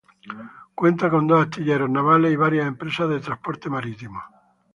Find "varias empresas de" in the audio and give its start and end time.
2.35-3.19